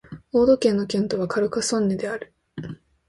[0.33, 2.33] オード県の県都はカルカソンヌである